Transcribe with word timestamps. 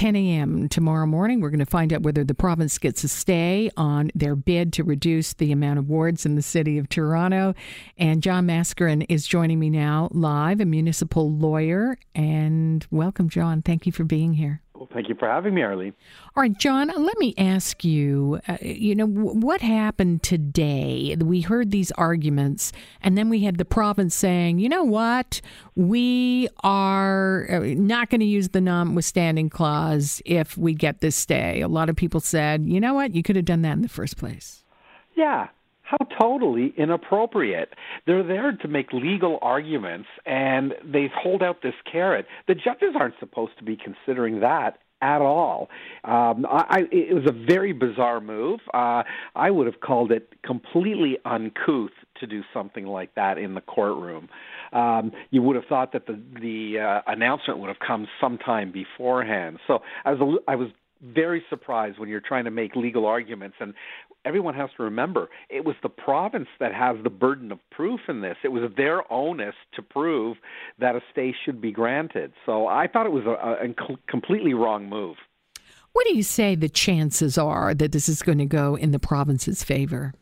10 0.00 0.16
a.m. 0.16 0.66
tomorrow 0.66 1.04
morning. 1.04 1.42
We're 1.42 1.50
going 1.50 1.58
to 1.58 1.66
find 1.66 1.92
out 1.92 2.00
whether 2.00 2.24
the 2.24 2.32
province 2.32 2.78
gets 2.78 3.04
a 3.04 3.08
stay 3.08 3.70
on 3.76 4.10
their 4.14 4.34
bid 4.34 4.72
to 4.72 4.82
reduce 4.82 5.34
the 5.34 5.52
amount 5.52 5.78
of 5.78 5.90
wards 5.90 6.24
in 6.24 6.36
the 6.36 6.42
city 6.42 6.78
of 6.78 6.88
Toronto. 6.88 7.54
And 7.98 8.22
John 8.22 8.46
Mascarin 8.46 9.04
is 9.10 9.26
joining 9.26 9.58
me 9.58 9.68
now 9.68 10.08
live, 10.10 10.58
a 10.58 10.64
municipal 10.64 11.30
lawyer. 11.30 11.98
And 12.14 12.86
welcome, 12.90 13.28
John. 13.28 13.60
Thank 13.60 13.84
you 13.84 13.92
for 13.92 14.04
being 14.04 14.32
here. 14.32 14.62
Well, 14.80 14.88
thank 14.94 15.10
you 15.10 15.14
for 15.14 15.28
having 15.28 15.52
me, 15.52 15.60
Arlene. 15.60 15.92
All 16.34 16.40
right, 16.40 16.58
John, 16.58 16.88
let 16.88 17.18
me 17.18 17.34
ask 17.36 17.84
you, 17.84 18.40
uh, 18.48 18.56
you 18.62 18.94
know, 18.94 19.06
w- 19.06 19.38
what 19.38 19.60
happened 19.60 20.22
today? 20.22 21.14
We 21.20 21.42
heard 21.42 21.70
these 21.70 21.92
arguments, 21.92 22.72
and 23.02 23.18
then 23.18 23.28
we 23.28 23.40
had 23.40 23.58
the 23.58 23.66
province 23.66 24.14
saying, 24.14 24.58
you 24.58 24.70
know 24.70 24.82
what, 24.82 25.42
we 25.76 26.48
are 26.64 27.46
uh, 27.50 27.58
not 27.76 28.08
going 28.08 28.20
to 28.20 28.26
use 28.26 28.48
the 28.48 28.62
notwithstanding 28.62 29.50
clause 29.50 30.22
if 30.24 30.56
we 30.56 30.72
get 30.72 31.02
this 31.02 31.14
stay. 31.14 31.60
A 31.60 31.68
lot 31.68 31.90
of 31.90 31.96
people 31.96 32.20
said, 32.20 32.64
you 32.66 32.80
know 32.80 32.94
what, 32.94 33.14
you 33.14 33.22
could 33.22 33.36
have 33.36 33.44
done 33.44 33.60
that 33.60 33.74
in 33.74 33.82
the 33.82 33.88
first 33.88 34.16
place. 34.16 34.64
Yeah, 35.14 35.48
how 35.90 35.98
totally 36.18 36.72
inappropriate. 36.76 37.74
They're 38.06 38.22
there 38.22 38.52
to 38.52 38.68
make 38.68 38.92
legal 38.92 39.38
arguments 39.42 40.08
and 40.24 40.74
they 40.84 41.10
hold 41.14 41.42
out 41.42 41.62
this 41.62 41.74
carrot. 41.90 42.26
The 42.46 42.54
judges 42.54 42.94
aren't 42.98 43.18
supposed 43.18 43.58
to 43.58 43.64
be 43.64 43.76
considering 43.76 44.40
that 44.40 44.78
at 45.02 45.22
all. 45.22 45.68
Um, 46.04 46.46
I, 46.48 46.82
it 46.92 47.14
was 47.14 47.24
a 47.26 47.32
very 47.32 47.72
bizarre 47.72 48.20
move. 48.20 48.60
Uh, 48.72 49.02
I 49.34 49.50
would 49.50 49.66
have 49.66 49.80
called 49.80 50.12
it 50.12 50.32
completely 50.44 51.18
uncouth 51.24 51.90
to 52.20 52.26
do 52.26 52.42
something 52.52 52.86
like 52.86 53.14
that 53.14 53.38
in 53.38 53.54
the 53.54 53.62
courtroom. 53.62 54.28
Um, 54.72 55.12
you 55.30 55.42
would 55.42 55.56
have 55.56 55.64
thought 55.64 55.92
that 55.94 56.06
the 56.06 56.20
the 56.34 56.78
uh, 56.78 57.10
announcement 57.10 57.60
would 57.60 57.68
have 57.68 57.78
come 57.84 58.06
sometime 58.20 58.72
beforehand. 58.72 59.58
So 59.66 59.80
I 60.04 60.12
was 60.12 60.38
I 60.46 60.54
was 60.54 60.68
very 61.02 61.42
surprised 61.48 61.98
when 61.98 62.08
you're 62.08 62.20
trying 62.20 62.44
to 62.44 62.50
make 62.50 62.76
legal 62.76 63.06
arguments 63.06 63.56
and 63.60 63.74
everyone 64.24 64.54
has 64.54 64.70
to 64.76 64.82
remember 64.82 65.28
it 65.48 65.64
was 65.64 65.76
the 65.82 65.88
province 65.88 66.48
that 66.58 66.74
has 66.74 66.96
the 67.02 67.10
burden 67.10 67.50
of 67.52 67.58
proof 67.70 68.00
in 68.08 68.20
this. 68.20 68.36
It 68.44 68.48
was 68.48 68.70
their 68.76 69.10
onus 69.12 69.54
to 69.74 69.82
prove 69.82 70.36
that 70.78 70.94
a 70.94 71.00
stay 71.10 71.34
should 71.44 71.60
be 71.60 71.72
granted. 71.72 72.32
So 72.44 72.66
I 72.66 72.86
thought 72.86 73.06
it 73.06 73.12
was 73.12 73.24
a, 73.24 73.64
a 73.64 73.96
completely 74.08 74.54
wrong 74.54 74.88
move. 74.88 75.16
What 75.92 76.06
do 76.06 76.14
you 76.14 76.22
say 76.22 76.54
the 76.54 76.68
chances 76.68 77.36
are 77.36 77.74
that 77.74 77.92
this 77.92 78.08
is 78.08 78.22
going 78.22 78.38
to 78.38 78.46
go 78.46 78.76
in 78.76 78.92
the 78.92 79.00
province's 79.00 79.64
favor? 79.64 80.14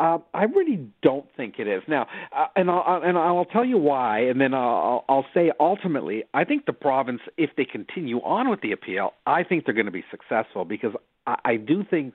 Uh, 0.00 0.18
I 0.32 0.44
really 0.44 0.88
don't 1.02 1.26
think 1.36 1.56
it 1.58 1.68
is. 1.68 1.82
Now, 1.86 2.06
uh, 2.34 2.46
and 2.56 2.70
I'll 2.70 3.02
and 3.04 3.18
I'll 3.18 3.44
tell 3.44 3.66
you 3.66 3.76
why, 3.76 4.20
and 4.20 4.40
then 4.40 4.54
I'll, 4.54 5.04
I'll 5.10 5.26
say 5.34 5.52
ultimately, 5.60 6.24
I 6.32 6.44
think 6.44 6.64
the 6.64 6.72
province, 6.72 7.20
if 7.36 7.50
they 7.58 7.66
continue 7.66 8.16
on 8.22 8.48
with 8.48 8.62
the 8.62 8.72
appeal, 8.72 9.12
I 9.26 9.44
think 9.44 9.66
they're 9.66 9.74
going 9.74 9.84
to 9.86 9.92
be 9.92 10.04
successful 10.10 10.64
because 10.64 10.92
I, 11.26 11.36
I 11.44 11.56
do 11.56 11.84
think 11.84 12.14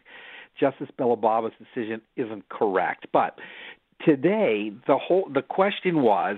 Justice 0.60 0.90
Belobaba's 0.98 1.54
decision 1.60 2.02
isn't 2.18 2.50
correct. 2.50 3.06
But 3.14 3.38
today 4.04 4.72
the 4.88 4.98
whole 4.98 5.30
the 5.34 5.42
question 5.42 6.02
was 6.02 6.38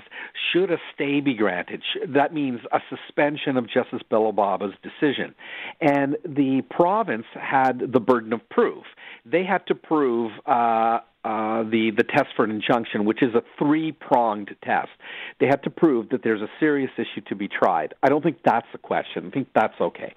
should 0.52 0.72
a 0.72 0.78
stay 0.94 1.22
be 1.22 1.34
granted? 1.34 1.82
That 2.08 2.34
means 2.34 2.60
a 2.72 2.80
suspension 2.90 3.58
of 3.58 3.66
justice 3.68 4.02
belobaba's 4.12 4.76
decision. 4.84 5.34
And 5.82 6.18
the 6.24 6.62
province 6.70 7.26
had 7.34 7.92
the 7.92 8.00
burden 8.00 8.34
of 8.34 8.48
proof. 8.50 8.84
They 9.26 9.44
had 9.44 9.66
to 9.68 9.76
prove 9.76 10.32
uh, 10.46 11.00
uh, 11.28 11.64
the 11.64 11.92
the 11.98 12.04
test 12.04 12.30
for 12.38 12.46
an 12.46 12.52
injunction, 12.52 13.04
which 13.04 13.22
is 13.22 13.36
a 13.36 13.44
three 13.60 13.92
pronged 13.92 14.56
test. 14.64 14.90
They 15.40 15.48
had 15.48 15.62
to 15.64 15.70
prove 15.70 16.10
that 16.10 16.24
there's 16.24 16.42
a 16.42 16.48
serious 16.58 16.92
issue 16.98 17.22
to 17.28 17.36
be 17.36 17.50
tried. 17.50 17.94
I 18.02 18.08
don't 18.08 18.24
think 18.24 18.38
that's 18.46 18.68
the 18.72 18.78
question. 18.78 19.28
I 19.28 19.30
think 19.32 19.50
that's 19.54 19.80
okay. 19.82 20.14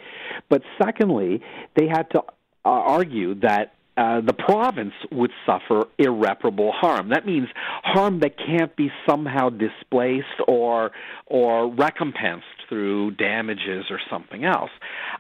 But 0.49 0.63
secondly, 0.81 1.43
they 1.77 1.89
had 1.89 2.05
to 2.13 2.21
uh, 2.65 2.69
argue 2.69 3.35
that 3.41 3.75
uh, 3.97 4.21
the 4.21 4.33
province 4.33 4.95
would 5.11 5.33
suffer 5.45 5.89
irreparable 5.99 6.73
harm. 6.73 7.09
That 7.09 7.27
means 7.27 7.49
harm 7.83 8.21
that 8.21 8.39
can't 8.39 8.75
be 8.77 8.91
somehow 9.09 9.51
displaced 9.51 10.41
or 10.47 10.93
or 11.27 11.75
recompensed 11.75 12.47
through 12.69 13.11
damages 13.13 13.87
or 13.91 14.01
something 14.09 14.45
else. 14.45 14.71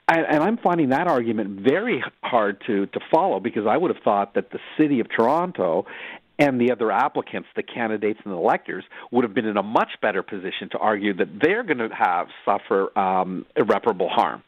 I, 0.08 0.20
and 0.20 0.42
I'm 0.42 0.56
finding 0.56 0.88
that 0.90 1.06
argument 1.06 1.60
very 1.60 2.02
hard 2.22 2.62
to 2.66 2.86
to 2.86 3.00
follow 3.10 3.40
because 3.40 3.66
I 3.66 3.76
would 3.76 3.94
have 3.94 4.02
thought 4.02 4.34
that 4.34 4.50
the 4.50 4.58
city 4.76 5.00
of 5.00 5.08
Toronto 5.08 5.86
and 6.38 6.60
the 6.60 6.72
other 6.72 6.90
applicants, 6.90 7.48
the 7.54 7.62
candidates 7.62 8.18
and 8.24 8.32
the 8.32 8.38
electors, 8.38 8.84
would 9.12 9.24
have 9.24 9.34
been 9.34 9.44
in 9.44 9.58
a 9.58 9.62
much 9.62 9.90
better 10.00 10.22
position 10.22 10.70
to 10.70 10.78
argue 10.78 11.12
that 11.14 11.28
they're 11.40 11.62
going 11.62 11.78
to 11.78 11.90
have 11.94 12.28
suffer 12.44 12.98
um, 12.98 13.44
irreparable 13.56 14.08
harm. 14.08 14.42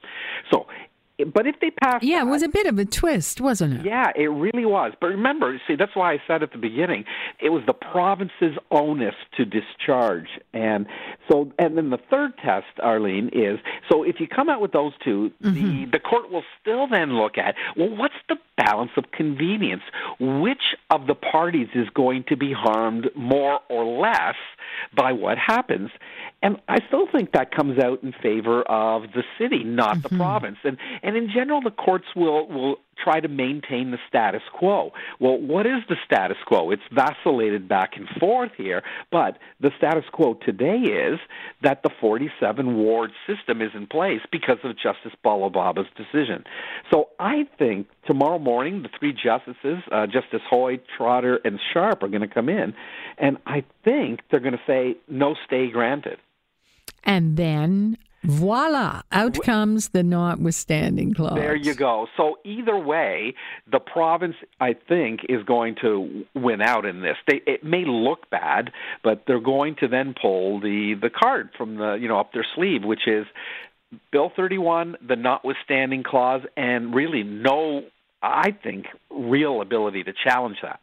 So 0.51 0.67
but 1.27 1.47
if 1.47 1.57
they 1.61 1.71
pass, 1.71 2.03
yeah, 2.03 2.21
that, 2.21 2.29
it 2.29 2.31
was 2.31 2.43
a 2.43 2.49
bit 2.49 2.67
of 2.67 2.79
a 2.79 2.85
twist, 2.85 3.41
wasn't 3.41 3.81
it? 3.81 3.87
Yeah, 3.87 4.11
it 4.17 4.29
really 4.29 4.65
was. 4.65 4.93
But 5.01 5.09
remember, 5.09 5.61
see, 5.67 5.77
that's 5.77 5.95
why 5.95 6.15
I 6.15 6.23
said 6.27 6.43
at 6.43 6.53
the 6.53 6.59
beginning, 6.59 7.05
it 7.41 7.51
was 7.51 7.63
the 7.67 7.75
province's 7.75 8.57
onus 8.71 9.15
to 9.37 9.45
discharge, 9.45 10.29
and 10.53 10.87
so, 11.29 11.53
and 11.59 11.77
then 11.77 11.91
the 11.91 11.99
third 12.11 12.33
test, 12.39 12.67
Arlene, 12.83 13.31
is 13.33 13.59
so 13.91 14.03
if 14.03 14.17
you 14.19 14.27
come 14.27 14.49
out 14.49 14.61
with 14.61 14.73
those 14.73 14.93
2 15.05 15.31
mm-hmm. 15.43 15.55
the 15.55 15.91
the 15.93 15.99
court 15.99 16.31
will 16.31 16.45
still 16.61 16.87
then 16.89 17.17
look 17.17 17.39
at 17.39 17.55
well, 17.77 17.95
what's 17.97 18.15
the 18.29 18.37
balance 18.57 18.91
of 18.97 19.05
convenience? 19.13 19.83
Which 20.21 20.75
of 20.91 21.07
the 21.07 21.15
parties 21.15 21.69
is 21.75 21.89
going 21.91 22.25
to 22.29 22.37
be 22.37 22.53
harmed 22.53 23.11
more 23.15 23.61
or 23.69 23.85
less 24.01 24.37
by 24.95 25.13
what 25.13 25.39
happens? 25.39 25.91
And 26.43 26.57
I 26.69 26.79
still 26.89 27.07
think 27.11 27.33
that 27.33 27.55
comes 27.55 27.79
out 27.79 28.03
in 28.03 28.13
favor 28.23 28.63
of 28.63 29.03
the 29.15 29.23
city, 29.39 29.65
not 29.65 29.99
mm-hmm. 29.99 30.03
the 30.03 30.17
province. 30.17 30.59
And 30.65 30.77
and 31.03 31.17
in 31.17 31.29
general, 31.33 31.61
the 31.61 31.71
courts 31.71 32.07
will 32.17 32.49
will 32.49 32.77
try 33.03 33.21
to 33.21 33.29
maintain 33.29 33.91
the 33.91 33.99
status 34.09 34.43
quo. 34.53 34.93
Well, 35.21 35.39
what 35.39 35.67
is 35.67 35.83
the 35.89 35.97
status 36.05 36.37
quo? 36.47 36.71
It's 36.71 36.83
vacillated 36.93 37.69
back 37.69 37.97
and 37.97 38.09
forth 38.21 38.53
here, 38.57 38.83
but 39.11 39.39
the 39.61 39.71
status 39.77 40.05
quo 40.13 40.35
today 40.35 40.79
is 40.79 41.19
that 41.63 41.83
the 41.83 41.91
47 42.01 42.77
ward 42.77 43.11
system 43.27 43.63
is 43.63 43.71
in 43.75 43.87
place 43.87 44.21
because 44.31 44.59
of 44.65 44.77
Justice 44.77 45.13
Belobaba's 45.25 45.89
decision. 45.97 46.45
So 46.91 47.09
I 47.19 47.47
think 47.59 47.89
tomorrow 48.07 48.39
morning 48.39 48.83
the 48.83 48.89
three 48.99 49.13
justices, 49.13 49.83
uh, 49.91 50.07
Justice 50.07 50.43
Hoy, 50.49 50.81
Trotter, 50.97 51.41
and 51.45 51.59
Sharpe, 51.73 52.03
are 52.03 52.09
going 52.09 52.23
to 52.23 52.29
come 52.29 52.49
in, 52.49 52.75
and 53.19 53.39
I 53.47 53.65
think 53.85 54.21
they're 54.31 54.41
going 54.41 54.53
to 54.53 54.61
say 54.67 54.97
no 55.09 55.35
stay 55.47 55.71
granted. 55.71 56.19
And 57.05 57.37
then 57.37 57.97
Voila! 58.25 59.03
Out 59.11 59.43
comes 59.43 59.89
the 59.89 60.03
notwithstanding 60.03 61.15
clause. 61.15 61.35
There 61.35 61.57
you 61.57 61.75
go. 61.75 62.07
So 62.17 62.39
either 62.45 62.77
way, 62.77 63.35
the 63.71 63.81
province, 63.81 64.37
I 64.61 64.75
think, 64.75 65.21
is 65.29 65.43
going 65.45 65.77
to 65.83 66.25
win 66.35 66.63
out 66.63 66.87
in 66.87 67.03
this. 67.03 67.17
They, 67.27 67.43
it 67.47 67.65
may 67.65 67.85
look 67.85 68.31
bad, 68.31 68.71
but 69.03 69.25
they're 69.27 69.41
going 69.41 69.77
to 69.81 69.89
then 69.89 70.15
pull 70.21 70.61
the 70.61 70.95
the 71.01 71.11
card 71.11 71.51
from 71.57 71.77
the 71.77 71.95
you 71.95 72.09
know 72.09 72.21
up 72.21 72.33
their 72.33 72.47
sleeve, 72.55 72.85
which 72.85 73.09
is 73.09 73.27
Bill 74.11 74.31
31, 74.35 74.97
the 75.07 75.17
notwithstanding 75.17 76.03
clause, 76.03 76.43
and 76.57 76.95
really 76.95 77.23
no, 77.23 77.85
I 78.23 78.53
think, 78.53 78.87
real 79.11 79.61
ability 79.61 80.05
to 80.05 80.13
challenge 80.13 80.59
that. 80.63 80.81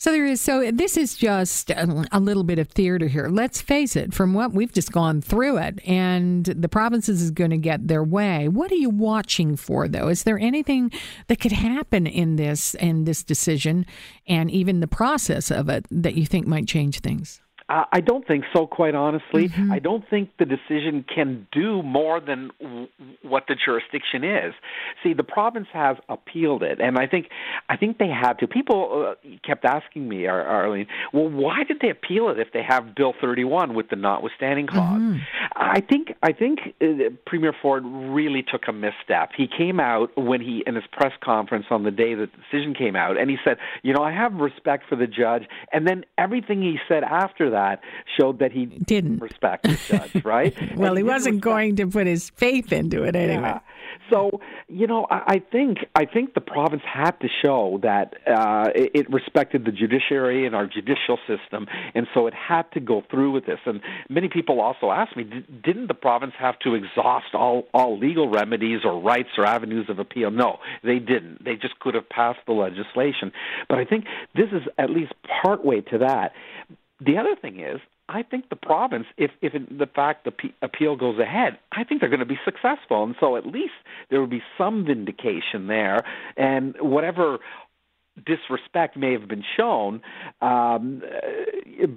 So 0.00 0.12
there 0.12 0.24
is. 0.24 0.40
So 0.40 0.70
this 0.72 0.96
is 0.96 1.14
just 1.14 1.68
a, 1.68 2.18
little 2.18 2.42
bit 2.42 2.58
of 2.58 2.70
theater 2.70 3.06
here. 3.06 3.28
Let's 3.28 3.60
face 3.60 3.96
it. 3.96 4.14
From 4.14 4.32
what 4.32 4.52
we've 4.52 4.72
just 4.72 4.92
gone 4.92 5.20
through 5.20 5.58
it, 5.58 5.78
and 5.86 6.46
the 6.46 6.70
provinces 6.70 7.20
is 7.20 7.30
going 7.30 7.50
to 7.50 7.58
get 7.58 7.86
their 7.86 8.02
way. 8.02 8.48
What 8.48 8.72
are 8.72 8.76
you 8.76 8.88
watching 8.88 9.56
for, 9.56 9.88
though? 9.88 10.08
Is 10.08 10.22
there 10.22 10.38
anything 10.38 10.90
that 11.26 11.38
could 11.38 11.52
happen 11.52 12.06
in 12.06 12.36
this 12.36 12.74
in 12.76 13.04
this 13.04 13.22
decision, 13.22 13.84
and 14.26 14.50
even 14.50 14.80
the 14.80 14.88
process 14.88 15.50
of 15.50 15.68
it 15.68 15.84
that 15.90 16.14
you 16.14 16.24
think 16.24 16.46
might 16.46 16.66
change 16.66 17.00
things? 17.00 17.42
Uh, 17.70 17.84
I 17.92 18.00
don't 18.00 18.26
think 18.26 18.44
so, 18.52 18.66
quite 18.66 18.96
honestly. 18.96 19.48
Mm-hmm. 19.48 19.70
I 19.70 19.78
don't 19.78 20.04
think 20.10 20.30
the 20.40 20.44
decision 20.44 21.04
can 21.14 21.46
do 21.52 21.84
more 21.84 22.20
than 22.20 22.50
w- 22.60 22.88
what 23.22 23.44
the 23.46 23.54
jurisdiction 23.54 24.24
is. 24.24 24.54
See, 25.04 25.14
the 25.14 25.22
province 25.22 25.68
has 25.72 25.96
appealed 26.08 26.64
it, 26.64 26.80
and 26.80 26.98
I 26.98 27.06
think 27.06 27.28
I 27.68 27.76
think 27.76 27.98
they 27.98 28.08
had 28.08 28.40
to. 28.40 28.48
People 28.48 29.14
uh, 29.14 29.28
kept 29.46 29.64
asking 29.64 30.08
me, 30.08 30.26
Ar- 30.26 30.44
Arlene, 30.44 30.88
well, 31.12 31.28
why 31.28 31.62
did 31.62 31.78
they 31.80 31.90
appeal 31.90 32.28
it 32.30 32.40
if 32.40 32.48
they 32.52 32.62
have 32.68 32.96
Bill 32.96 33.14
31 33.20 33.74
with 33.74 33.88
the 33.88 33.96
notwithstanding 33.96 34.66
clause? 34.66 35.00
Mm-hmm. 35.00 35.18
I 35.54 35.80
think 35.80 36.08
I 36.24 36.32
think 36.32 36.58
uh, 36.82 37.10
Premier 37.24 37.54
Ford 37.62 37.84
really 37.86 38.42
took 38.42 38.62
a 38.66 38.72
misstep. 38.72 39.30
He 39.36 39.46
came 39.46 39.78
out 39.78 40.10
when 40.16 40.40
he 40.40 40.64
in 40.66 40.74
his 40.74 40.84
press 40.90 41.12
conference 41.22 41.66
on 41.70 41.84
the 41.84 41.92
day 41.92 42.14
that 42.14 42.30
the 42.32 42.38
decision 42.50 42.74
came 42.74 42.96
out, 42.96 43.16
and 43.16 43.30
he 43.30 43.36
said, 43.44 43.58
you 43.84 43.94
know, 43.94 44.02
I 44.02 44.10
have 44.10 44.34
respect 44.34 44.88
for 44.88 44.96
the 44.96 45.06
judge, 45.06 45.44
and 45.72 45.86
then 45.86 46.04
everything 46.18 46.62
he 46.62 46.78
said 46.88 47.04
after 47.04 47.50
that 47.50 47.59
that 47.60 47.80
showed 48.18 48.38
that 48.38 48.52
he 48.52 48.66
didn't 48.66 49.18
respect 49.18 49.64
the 49.64 49.78
judge, 49.88 50.24
right? 50.24 50.54
well, 50.76 50.94
he, 50.94 51.00
he 51.00 51.02
wasn't 51.02 51.40
going 51.40 51.76
to 51.76 51.86
put 51.86 52.06
his 52.06 52.30
faith 52.30 52.72
into 52.72 53.02
it 53.02 53.14
anyway. 53.14 53.42
Yeah. 53.42 53.60
So 54.08 54.40
you 54.68 54.86
know, 54.86 55.06
I, 55.10 55.22
I 55.26 55.42
think 55.52 55.78
I 55.94 56.04
think 56.04 56.34
the 56.34 56.40
province 56.40 56.82
had 56.84 57.12
to 57.20 57.28
show 57.42 57.80
that 57.82 58.14
uh, 58.26 58.70
it, 58.74 58.90
it 58.94 59.10
respected 59.10 59.64
the 59.64 59.72
judiciary 59.72 60.46
and 60.46 60.54
our 60.54 60.66
judicial 60.66 61.18
system, 61.26 61.66
and 61.94 62.06
so 62.14 62.26
it 62.26 62.34
had 62.34 62.70
to 62.72 62.80
go 62.80 63.02
through 63.10 63.32
with 63.32 63.46
this. 63.46 63.58
And 63.66 63.80
many 64.08 64.28
people 64.28 64.60
also 64.60 64.90
ask 64.90 65.16
me, 65.16 65.24
didn't 65.24 65.88
the 65.88 65.94
province 65.94 66.32
have 66.38 66.58
to 66.60 66.74
exhaust 66.74 67.34
all 67.34 67.64
all 67.74 67.98
legal 67.98 68.28
remedies 68.28 68.80
or 68.84 69.00
rights 69.00 69.30
or 69.36 69.44
avenues 69.44 69.86
of 69.88 69.98
appeal? 69.98 70.30
No, 70.30 70.58
they 70.82 70.98
didn't. 70.98 71.44
They 71.44 71.54
just 71.54 71.78
could 71.80 71.94
have 71.94 72.08
passed 72.08 72.40
the 72.46 72.52
legislation. 72.52 73.32
But 73.68 73.78
I 73.78 73.84
think 73.84 74.04
this 74.34 74.48
is 74.52 74.62
at 74.78 74.90
least 74.90 75.12
part 75.42 75.64
way 75.64 75.80
to 75.82 75.98
that. 75.98 76.32
The 77.00 77.16
other 77.18 77.34
thing 77.34 77.60
is, 77.60 77.80
I 78.08 78.22
think 78.22 78.48
the 78.50 78.56
province, 78.56 79.06
if 79.16 79.30
if 79.40 79.54
in 79.54 79.66
the 79.78 79.86
fact 79.86 80.24
the 80.24 80.32
p- 80.32 80.54
appeal 80.62 80.96
goes 80.96 81.18
ahead, 81.18 81.58
I 81.72 81.84
think 81.84 82.00
they're 82.00 82.10
going 82.10 82.20
to 82.20 82.26
be 82.26 82.40
successful, 82.44 83.04
and 83.04 83.14
so 83.20 83.36
at 83.36 83.46
least 83.46 83.72
there 84.10 84.20
will 84.20 84.26
be 84.26 84.42
some 84.58 84.84
vindication 84.84 85.68
there, 85.68 86.04
and 86.36 86.74
whatever 86.80 87.38
disrespect 88.24 88.96
may 88.96 89.12
have 89.12 89.28
been 89.28 89.44
shown 89.56 90.02
um, 90.40 91.02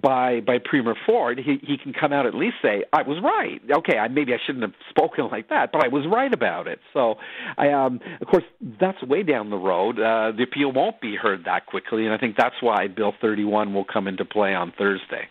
by 0.01 0.39
by 0.41 0.57
Premier 0.63 0.95
Ford, 1.05 1.39
he 1.39 1.59
he 1.61 1.77
can 1.77 1.93
come 1.93 2.13
out 2.13 2.25
at 2.25 2.33
least 2.33 2.55
say 2.61 2.83
I 2.91 3.03
was 3.03 3.17
right. 3.23 3.61
Okay, 3.79 3.97
I, 3.97 4.07
maybe 4.07 4.33
I 4.33 4.37
shouldn't 4.45 4.63
have 4.63 4.73
spoken 4.89 5.27
like 5.31 5.49
that, 5.49 5.71
but 5.71 5.83
I 5.83 5.87
was 5.87 6.05
right 6.11 6.33
about 6.33 6.67
it. 6.67 6.79
So, 6.93 7.15
I 7.57 7.69
um, 7.69 7.99
of 8.21 8.27
course 8.27 8.43
that's 8.79 9.01
way 9.03 9.23
down 9.23 9.49
the 9.49 9.57
road. 9.57 9.99
Uh, 9.99 10.31
the 10.35 10.43
appeal 10.43 10.71
won't 10.71 11.01
be 11.01 11.15
heard 11.15 11.45
that 11.45 11.65
quickly, 11.65 12.05
and 12.05 12.13
I 12.13 12.17
think 12.17 12.35
that's 12.37 12.55
why 12.61 12.87
Bill 12.87 13.13
31 13.21 13.73
will 13.73 13.85
come 13.85 14.07
into 14.07 14.25
play 14.25 14.53
on 14.53 14.73
Thursday. 14.77 15.29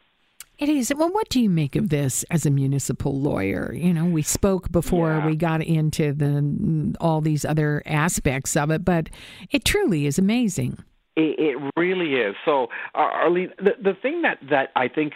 It 0.59 0.69
is. 0.69 0.93
Well, 0.95 1.11
what 1.11 1.29
do 1.29 1.41
you 1.41 1.51
make 1.51 1.77
of 1.77 1.89
this 1.89 2.25
as 2.31 2.47
a 2.47 2.51
municipal 2.51 3.19
lawyer? 3.19 3.73
You 3.75 3.93
know, 3.93 4.05
we 4.05 4.23
spoke 4.23 4.71
before 4.71 5.11
yeah. 5.11 5.27
we 5.27 5.35
got 5.35 5.63
into 5.63 6.13
the 6.13 6.95
all 7.01 7.21
these 7.21 7.45
other 7.45 7.83
aspects 7.87 8.57
of 8.57 8.71
it, 8.71 8.85
but 8.85 9.09
it 9.51 9.65
truly 9.65 10.07
is 10.07 10.19
amazing. 10.19 10.79
It, 11.15 11.39
it 11.39 11.73
really 11.77 12.15
is. 12.15 12.35
So, 12.47 12.69
uh, 12.95 12.99
Arlene, 12.99 13.51
the, 13.59 13.73
the 13.83 13.93
thing 14.01 14.23
that, 14.23 14.39
that 14.49 14.71
I 14.75 14.89
think 14.89 15.13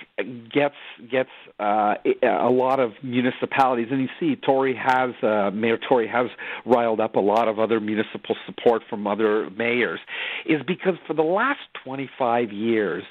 gets 0.53 0.75
gets 1.11 1.31
uh, 1.59 1.95
a 2.23 2.51
lot 2.51 2.81
of 2.81 2.93
municipalities, 3.03 3.89
and 3.91 4.03
you 4.03 4.09
see, 4.21 4.37
Tory 4.37 4.75
has 4.75 5.15
uh, 5.23 5.51
Mayor 5.55 5.79
Tory 5.79 6.07
has 6.09 6.27
riled 6.67 7.01
up 7.01 7.17
a 7.17 7.21
lot 7.21 7.49
of 7.49 7.59
other 7.59 7.81
municipal 7.81 8.37
support 8.45 8.83
from 8.91 9.07
other 9.07 9.49
mayors, 9.51 10.01
is 10.45 10.61
because 10.67 10.95
for 11.07 11.15
the 11.15 11.23
last 11.23 11.61
25 11.83 12.53
years, 12.53 13.03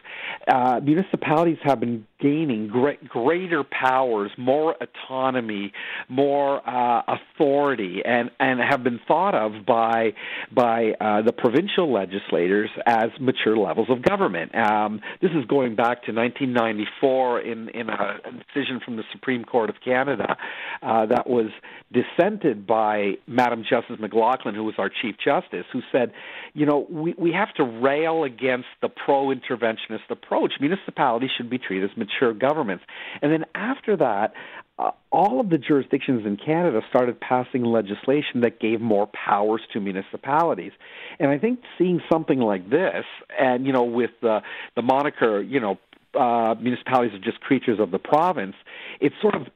uh, 0.48 0.80
municipalities 0.84 1.58
have 1.64 1.80
been 1.80 2.06
gaining 2.20 2.68
great, 2.68 3.08
greater 3.08 3.64
powers, 3.64 4.32
more 4.38 4.76
autonomy, 4.80 5.74
more 6.08 6.62
uh, 6.70 7.02
authority, 7.08 8.04
and 8.06 8.30
and 8.40 8.60
have 8.60 8.84
been 8.84 9.00
thought 9.08 9.34
of 9.34 9.66
by 9.66 10.14
by 10.54 10.92
uh, 11.02 11.24
the 11.24 11.34
provincial 11.34 11.92
legislators 11.92 12.70
as 12.86 13.10
mature 13.20 13.58
levels 13.58 13.88
of 13.90 14.02
government. 14.02 14.54
Um, 14.56 15.02
this 15.22 15.32
is 15.32 15.46
going 15.46 15.76
back 15.76 16.04
to 16.06 16.14
1994 16.14 17.42
in, 17.42 17.70
in 17.70 17.90
a 17.90 18.20
decision 18.54 18.80
from 18.84 18.98
the 18.98 19.04
Supreme 19.12 19.44
Court 19.44 19.70
of 19.70 19.76
Canada 19.84 20.38
uh, 20.82 21.06
that 21.08 21.28
was 21.28 21.52
dissented 21.92 22.66
by 22.68 23.14
Madam 23.28 23.64
Justice 23.68 23.98
McLachlin, 24.00 24.56
who 24.56 24.64
was 24.64 24.76
our 24.78 24.90
Chief 24.90 25.16
Justice, 25.24 25.66
who 25.72 25.82
said, 25.92 26.12
you 26.54 26.66
know, 26.66 26.86
we, 26.90 27.14
we 27.18 27.32
have 27.32 27.54
to 27.56 27.64
rail 27.64 28.24
against 28.24 28.68
the 28.82 28.90
pro 28.90 29.28
interventionist 29.28 30.10
approach. 30.10 30.54
Municipalities 30.60 31.30
should 31.36 31.50
be 31.50 31.58
treated 31.58 31.90
as 31.90 31.98
mature 31.98 32.34
governments. 32.34 32.84
And 33.22 33.32
then 33.32 33.46
after 33.54 33.98
that, 33.98 34.34
uh, 34.78 34.92
all 35.12 35.40
of 35.40 35.50
the 35.50 35.58
jurisdictions 35.58 36.26
in 36.26 36.38
Canada 36.38 36.82
started 36.90 37.20
passing 37.20 37.64
legislation 37.64 38.42
that 38.42 38.60
gave 38.60 38.82
more 38.82 39.08
powers 39.08 39.62
to 39.72 39.80
municipalities. 39.80 40.74
And 41.20 41.32
I 41.32 41.38
think 41.38 41.60
seeing 41.78 42.02
something 42.12 42.40
like 42.40 42.70
this, 42.70 43.06
and 43.40 43.66
you 43.66 43.72
know, 43.72 43.84
with 43.84 44.12
the 44.22 44.42
the 44.76 44.82
moniker, 44.82 45.42
you 45.42 45.60
know, 45.60 45.78
uh, 46.14 46.56
municipalities 46.60 47.14
are 47.14 47.24
just 47.24 47.40
creatures 47.40 47.80
of 47.80 47.92
the 47.92 48.00
province, 48.00 48.56
it 49.00 49.14
sort 49.22 49.36
of 49.36 49.48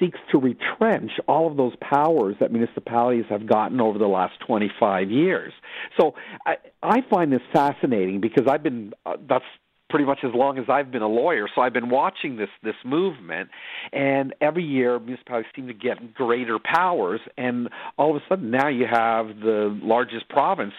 seeks 0.00 0.18
to 0.32 0.38
retrench 0.38 1.12
all 1.28 1.48
of 1.48 1.56
those 1.56 1.74
powers 1.80 2.34
that 2.40 2.50
municipalities 2.50 3.26
have 3.28 3.46
gotten 3.46 3.80
over 3.80 3.98
the 3.98 4.06
last 4.06 4.32
25 4.46 5.10
years. 5.10 5.52
So 6.00 6.14
I, 6.46 6.56
I 6.82 7.02
find 7.08 7.30
this 7.30 7.42
fascinating 7.52 8.20
because 8.20 8.46
I've 8.48 8.62
been 8.62 8.94
uh, 9.04 9.16
that's 9.28 9.44
pretty 9.90 10.06
much 10.06 10.20
as 10.24 10.30
long 10.34 10.58
as 10.58 10.64
I've 10.68 10.90
been 10.90 11.02
a 11.02 11.08
lawyer. 11.08 11.48
So 11.54 11.60
I've 11.60 11.72
been 11.72 11.90
watching 11.90 12.36
this 12.36 12.48
this 12.62 12.76
movement, 12.84 13.50
and 13.92 14.34
every 14.40 14.64
year 14.64 14.98
municipalities 14.98 15.50
seem 15.54 15.66
to 15.66 15.74
get 15.74 16.14
greater 16.14 16.58
powers, 16.58 17.20
and 17.36 17.68
all 17.98 18.16
of 18.16 18.22
a 18.22 18.24
sudden 18.28 18.50
now 18.50 18.68
you 18.68 18.86
have 18.90 19.26
the 19.40 19.78
largest 19.82 20.28
province 20.28 20.74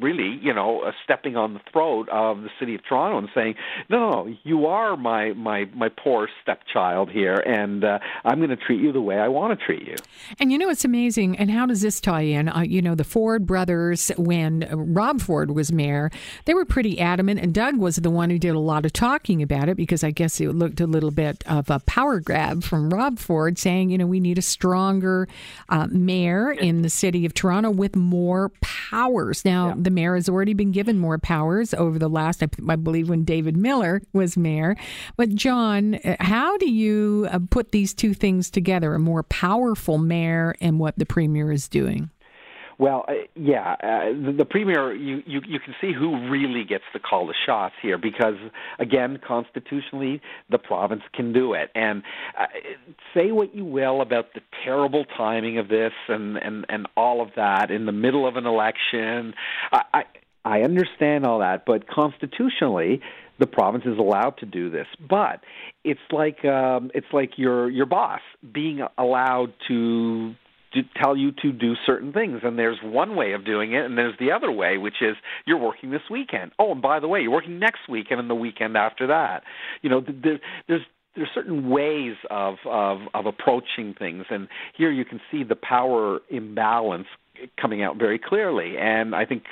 really, 0.00 0.38
you 0.42 0.52
know, 0.52 0.80
uh, 0.80 0.92
stepping 1.04 1.36
on 1.36 1.54
the 1.54 1.60
throat 1.72 2.08
of 2.10 2.42
the 2.42 2.50
city 2.58 2.74
of 2.74 2.84
Toronto 2.84 3.18
and 3.18 3.28
saying, 3.34 3.54
"No, 3.88 4.10
no, 4.10 4.36
you 4.42 4.66
are 4.66 4.96
my 4.96 5.32
my 5.32 5.66
my 5.74 5.88
poor 5.88 6.28
stepchild 6.42 7.10
here, 7.10 7.34
and 7.34 7.84
uh, 7.84 7.98
I'm 8.24 8.38
going 8.38 8.50
to 8.50 8.56
treat 8.56 8.80
you 8.80 8.92
the 8.92 9.00
way 9.00 9.18
I 9.18 9.28
want 9.28 9.58
to 9.58 9.64
treat 9.64 9.86
you." 9.86 9.96
And 10.38 10.50
you 10.52 10.58
know, 10.58 10.68
it's 10.68 10.84
amazing. 10.84 11.38
And 11.38 11.50
how 11.50 11.66
does 11.66 11.80
this 11.80 12.00
tie 12.00 12.22
in? 12.22 12.48
Uh, 12.48 12.60
you 12.60 12.82
know, 12.82 12.94
the 12.94 13.04
Ford 13.04 13.46
brothers, 13.46 14.10
when 14.16 14.66
Rob 14.70 15.20
Ford 15.20 15.52
was 15.52 15.72
mayor, 15.72 16.10
they 16.44 16.54
were 16.54 16.64
pretty 16.64 17.00
adamant, 17.00 17.40
and 17.40 17.54
Doug 17.54 17.76
was 17.76 17.96
the 17.96 18.10
one 18.10 18.30
who 18.30 18.38
did 18.38 18.54
a 18.54 18.60
lot 18.60 18.84
of 18.84 18.92
talking 18.92 19.42
about 19.42 19.68
it 19.68 19.76
because 19.76 20.02
I 20.04 20.10
guess 20.10 20.40
it 20.40 20.48
looked 20.48 20.80
a 20.80 20.86
little 20.86 21.10
bit 21.10 21.44
of 21.46 21.70
a 21.70 21.80
power 21.80 22.20
grab 22.20 22.64
from 22.64 22.90
Rob 22.90 23.18
Ford, 23.18 23.58
saying, 23.58 23.90
you 23.90 23.98
know, 23.98 24.06
we 24.06 24.20
need 24.20 24.38
a 24.38 24.42
stronger 24.42 25.28
uh, 25.68 25.86
mayor 25.90 26.50
in 26.52 26.82
the 26.82 26.90
city 26.90 27.24
of 27.24 27.34
Toronto 27.34 27.70
with 27.70 27.96
more 27.96 28.50
powers. 28.60 29.44
Now. 29.44 29.68
Yeah 29.68 29.75
the 29.76 29.90
mayor 29.90 30.14
has 30.14 30.28
already 30.28 30.54
been 30.54 30.72
given 30.72 30.98
more 30.98 31.18
powers 31.18 31.74
over 31.74 31.98
the 31.98 32.08
last, 32.08 32.42
I, 32.42 32.48
I 32.68 32.76
believe, 32.76 33.08
when 33.08 33.24
David 33.24 33.56
Miller 33.56 34.02
was 34.12 34.36
mayor. 34.36 34.76
But, 35.16 35.34
John, 35.34 35.98
how 36.20 36.56
do 36.58 36.70
you 36.70 37.28
uh, 37.30 37.40
put 37.50 37.72
these 37.72 37.94
two 37.94 38.14
things 38.14 38.50
together 38.50 38.94
a 38.94 38.98
more 38.98 39.22
powerful 39.22 39.98
mayor 39.98 40.54
and 40.60 40.78
what 40.78 40.98
the 40.98 41.06
premier 41.06 41.52
is 41.52 41.68
doing? 41.68 42.10
Well, 42.78 43.06
uh, 43.08 43.14
yeah, 43.34 43.76
uh, 43.82 44.26
the, 44.26 44.34
the 44.38 44.44
premier, 44.44 44.94
you, 44.94 45.22
you 45.26 45.40
you 45.46 45.58
can 45.60 45.74
see 45.80 45.92
who 45.94 46.28
really 46.28 46.62
gets 46.64 46.84
to 46.92 46.98
call 46.98 47.26
the 47.26 47.34
shots 47.46 47.74
here 47.80 47.96
because, 47.96 48.36
again, 48.78 49.18
constitutionally, 49.26 50.20
the 50.50 50.58
province 50.58 51.02
can 51.14 51.32
do 51.32 51.54
it. 51.54 51.70
And 51.74 52.02
uh, 52.38 52.46
say 53.14 53.32
what 53.32 53.54
you 53.54 53.64
will 53.64 54.02
about 54.02 54.34
the 54.34 54.42
terrible 54.62 55.06
timing 55.16 55.58
of 55.58 55.68
this 55.68 55.92
and 56.08 56.36
and 56.36 56.66
and 56.68 56.86
all 56.96 57.22
of 57.22 57.30
that 57.36 57.70
in 57.70 57.86
the 57.86 57.92
middle 57.92 58.26
of 58.26 58.36
an 58.36 58.46
election. 58.46 59.32
I 59.72 59.82
I, 59.94 60.04
I 60.44 60.60
understand 60.62 61.24
all 61.24 61.38
that, 61.38 61.64
but 61.64 61.88
constitutionally, 61.88 63.00
the 63.38 63.46
province 63.46 63.84
is 63.86 63.98
allowed 63.98 64.38
to 64.38 64.46
do 64.46 64.70
this. 64.70 64.86
But 65.08 65.40
it's 65.82 66.00
like 66.12 66.44
um, 66.44 66.90
it's 66.94 67.12
like 67.12 67.38
your 67.38 67.70
your 67.70 67.86
boss 67.86 68.20
being 68.52 68.80
allowed 68.98 69.54
to 69.68 70.34
tell 71.00 71.16
you 71.16 71.32
to 71.42 71.52
do 71.52 71.74
certain 71.84 72.12
things. 72.12 72.40
And 72.42 72.58
there's 72.58 72.78
one 72.82 73.16
way 73.16 73.32
of 73.32 73.44
doing 73.44 73.72
it, 73.72 73.84
and 73.84 73.96
there's 73.96 74.18
the 74.18 74.32
other 74.32 74.50
way, 74.50 74.78
which 74.78 75.00
is 75.00 75.16
you're 75.46 75.58
working 75.58 75.90
this 75.90 76.02
weekend. 76.10 76.52
Oh, 76.58 76.72
and 76.72 76.82
by 76.82 77.00
the 77.00 77.08
way, 77.08 77.20
you're 77.20 77.30
working 77.30 77.58
next 77.58 77.88
weekend 77.88 78.20
and 78.20 78.30
then 78.30 78.36
the 78.36 78.40
weekend 78.40 78.76
after 78.76 79.06
that. 79.08 79.42
You 79.82 79.90
know, 79.90 80.00
there, 80.00 80.40
there's 80.68 80.82
there's 81.14 81.28
certain 81.34 81.70
ways 81.70 82.16
of, 82.30 82.56
of 82.66 83.00
of 83.14 83.26
approaching 83.26 83.94
things, 83.98 84.26
and 84.30 84.48
here 84.76 84.90
you 84.90 85.04
can 85.04 85.20
see 85.30 85.44
the 85.44 85.56
power 85.56 86.20
imbalance 86.30 87.06
coming 87.60 87.82
out 87.82 87.96
very 87.96 88.18
clearly. 88.18 88.76
And 88.78 89.14
I 89.14 89.24
think 89.24 89.44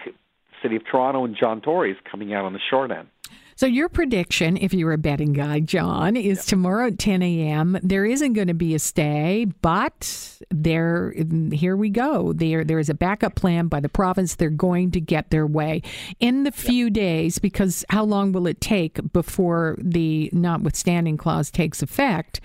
City 0.62 0.76
of 0.76 0.82
Toronto 0.90 1.24
and 1.24 1.36
John 1.38 1.60
Tory 1.60 1.92
is 1.92 1.98
coming 2.10 2.34
out 2.34 2.44
on 2.44 2.52
the 2.52 2.60
short 2.70 2.90
end. 2.90 3.08
So 3.56 3.66
your 3.66 3.88
prediction, 3.88 4.56
if 4.56 4.74
you're 4.74 4.92
a 4.92 4.98
betting 4.98 5.32
guy, 5.32 5.60
John, 5.60 6.16
is 6.16 6.38
yep. 6.38 6.46
tomorrow 6.46 6.88
at 6.88 6.98
10 6.98 7.22
a.m. 7.22 7.78
There 7.82 8.04
isn't 8.04 8.32
going 8.32 8.48
to 8.48 8.54
be 8.54 8.74
a 8.74 8.78
stay, 8.78 9.46
but 9.62 10.38
there, 10.50 11.14
here 11.52 11.76
we 11.76 11.90
go. 11.90 12.32
There, 12.32 12.64
there 12.64 12.78
is 12.78 12.88
a 12.88 12.94
backup 12.94 13.36
plan 13.36 13.68
by 13.68 13.80
the 13.80 13.88
province. 13.88 14.34
They're 14.34 14.50
going 14.50 14.90
to 14.92 15.00
get 15.00 15.30
their 15.30 15.46
way 15.46 15.82
in 16.18 16.44
the 16.44 16.52
few 16.52 16.86
yep. 16.86 16.94
days 16.94 17.38
because 17.38 17.84
how 17.90 18.04
long 18.04 18.32
will 18.32 18.46
it 18.46 18.60
take 18.60 19.12
before 19.12 19.76
the 19.78 20.30
notwithstanding 20.32 21.16
clause 21.16 21.50
takes 21.50 21.82
effect? 21.82 22.40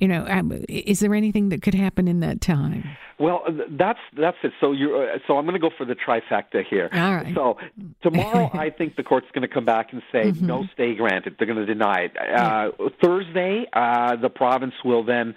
You 0.00 0.08
know, 0.08 0.26
um, 0.28 0.64
is 0.66 1.00
there 1.00 1.14
anything 1.14 1.50
that 1.50 1.60
could 1.60 1.74
happen 1.74 2.08
in 2.08 2.20
that 2.20 2.40
time? 2.40 2.84
Well, 3.18 3.44
that's 3.68 3.98
that's 4.16 4.38
it. 4.42 4.52
So 4.60 4.72
you 4.72 4.96
uh, 4.96 5.18
so 5.26 5.36
I'm 5.36 5.44
going 5.44 5.52
to 5.52 5.60
go 5.60 5.68
for 5.76 5.84
the 5.84 5.94
trifecta 5.94 6.64
here. 6.64 6.88
All 6.90 7.16
right. 7.16 7.34
So 7.34 7.58
tomorrow, 8.02 8.50
I 8.54 8.70
think 8.70 8.96
the 8.96 9.02
court's 9.02 9.26
going 9.34 9.46
to 9.46 9.54
come 9.54 9.66
back 9.66 9.92
and 9.92 10.00
say 10.10 10.30
mm-hmm. 10.30 10.46
no 10.46 10.64
stay 10.72 10.94
granted. 10.94 11.36
They're 11.38 11.46
going 11.46 11.58
to 11.58 11.66
deny 11.66 12.04
it. 12.04 12.16
Uh, 12.16 12.70
Thursday, 13.04 13.66
uh, 13.74 14.16
the 14.16 14.30
province 14.30 14.72
will 14.82 15.04
then 15.04 15.34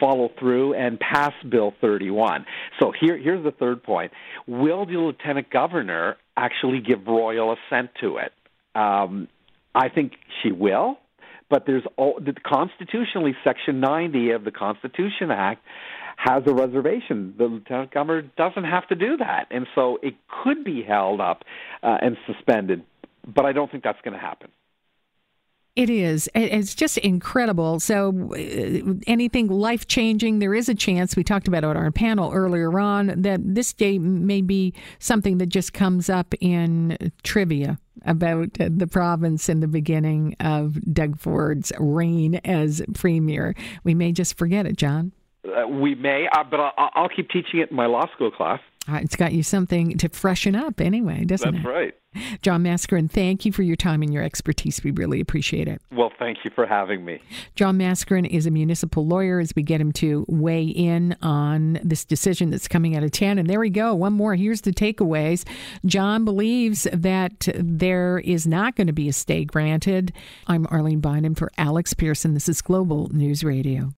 follow 0.00 0.32
through 0.40 0.74
and 0.74 0.98
pass 0.98 1.32
Bill 1.48 1.72
31. 1.80 2.46
So 2.80 2.92
here 3.00 3.16
here's 3.16 3.44
the 3.44 3.52
third 3.52 3.84
point: 3.84 4.10
Will 4.48 4.86
the 4.86 4.94
lieutenant 4.94 5.50
governor 5.50 6.16
actually 6.36 6.80
give 6.80 7.06
royal 7.06 7.54
assent 7.54 7.90
to 8.00 8.16
it? 8.16 8.32
Um, 8.74 9.28
I 9.72 9.88
think 9.88 10.14
she 10.42 10.50
will 10.50 10.98
but 11.50 11.64
there's 11.66 11.82
all, 11.96 12.18
the, 12.18 12.32
constitutionally 12.32 13.34
section 13.44 13.80
90 13.80 14.30
of 14.30 14.44
the 14.44 14.50
constitution 14.50 15.30
act 15.30 15.62
has 16.16 16.42
a 16.46 16.52
reservation. 16.52 17.34
The 17.36 17.44
lieutenant 17.44 17.92
governor 17.92 18.22
doesn't 18.22 18.64
have 18.64 18.86
to 18.88 18.94
do 18.94 19.16
that, 19.18 19.48
and 19.50 19.66
so 19.74 19.98
it 20.02 20.14
could 20.44 20.64
be 20.64 20.82
held 20.82 21.20
up 21.20 21.44
uh, 21.82 21.96
and 22.00 22.16
suspended. 22.26 22.84
But 23.26 23.44
I 23.46 23.52
don't 23.52 23.70
think 23.70 23.84
that's 23.84 24.00
going 24.02 24.14
to 24.14 24.20
happen. 24.20 24.50
It 25.80 25.88
is. 25.88 26.28
It's 26.34 26.74
just 26.74 26.98
incredible. 26.98 27.80
So, 27.80 28.10
uh, 28.34 29.00
anything 29.06 29.48
life 29.48 29.88
changing, 29.88 30.38
there 30.38 30.54
is 30.54 30.68
a 30.68 30.74
chance. 30.74 31.16
We 31.16 31.24
talked 31.24 31.48
about 31.48 31.64
it 31.64 31.68
on 31.68 31.76
our 31.78 31.90
panel 31.90 32.30
earlier 32.34 32.78
on 32.78 33.14
that 33.22 33.40
this 33.42 33.72
day 33.72 33.98
may 33.98 34.42
be 34.42 34.74
something 34.98 35.38
that 35.38 35.46
just 35.46 35.72
comes 35.72 36.10
up 36.10 36.34
in 36.38 37.10
trivia 37.22 37.78
about 38.04 38.58
the 38.58 38.86
province 38.86 39.48
in 39.48 39.60
the 39.60 39.68
beginning 39.68 40.36
of 40.38 40.78
Doug 40.92 41.18
Ford's 41.18 41.72
reign 41.78 42.34
as 42.44 42.82
premier. 42.92 43.54
We 43.82 43.94
may 43.94 44.12
just 44.12 44.36
forget 44.36 44.66
it, 44.66 44.76
John. 44.76 45.12
Uh, 45.46 45.66
we 45.66 45.94
may, 45.94 46.28
uh, 46.30 46.44
but 46.44 46.60
I'll, 46.60 46.90
I'll 46.94 47.08
keep 47.08 47.30
teaching 47.30 47.60
it 47.60 47.70
in 47.70 47.76
my 47.78 47.86
law 47.86 48.06
school 48.12 48.30
class. 48.30 48.60
Uh, 48.90 48.98
it's 48.98 49.16
got 49.16 49.32
you 49.32 49.42
something 49.42 49.96
to 49.98 50.08
freshen 50.08 50.56
up 50.56 50.80
anyway, 50.80 51.24
doesn't 51.24 51.52
That's 51.52 51.60
it? 51.60 51.62
That's 51.62 51.66
right. 51.66 51.94
John 52.42 52.64
Mascarin, 52.64 53.08
thank 53.08 53.44
you 53.44 53.52
for 53.52 53.62
your 53.62 53.76
time 53.76 54.02
and 54.02 54.12
your 54.12 54.24
expertise. 54.24 54.82
We 54.82 54.90
really 54.90 55.20
appreciate 55.20 55.68
it. 55.68 55.80
Well, 55.92 56.10
thank 56.18 56.38
you 56.44 56.50
for 56.52 56.66
having 56.66 57.04
me. 57.04 57.20
John 57.54 57.78
Mascarin 57.78 58.28
is 58.28 58.46
a 58.46 58.50
municipal 58.50 59.06
lawyer 59.06 59.38
as 59.38 59.52
we 59.54 59.62
get 59.62 59.80
him 59.80 59.92
to 59.92 60.24
weigh 60.28 60.64
in 60.64 61.16
on 61.22 61.78
this 61.84 62.04
decision 62.04 62.50
that's 62.50 62.66
coming 62.66 62.96
out 62.96 63.04
of 63.04 63.12
10. 63.12 63.38
And 63.38 63.48
there 63.48 63.60
we 63.60 63.70
go. 63.70 63.94
One 63.94 64.14
more. 64.14 64.34
Here's 64.34 64.62
the 64.62 64.72
takeaways. 64.72 65.44
John 65.86 66.24
believes 66.24 66.88
that 66.92 67.48
there 67.54 68.18
is 68.18 68.44
not 68.44 68.74
going 68.74 68.88
to 68.88 68.92
be 68.92 69.08
a 69.08 69.12
stay 69.12 69.44
granted. 69.44 70.12
I'm 70.48 70.66
Arlene 70.68 71.00
Bynon 71.00 71.38
for 71.38 71.52
Alex 71.58 71.94
Pierson. 71.94 72.34
This 72.34 72.48
is 72.48 72.60
Global 72.60 73.08
News 73.14 73.44
Radio. 73.44 73.92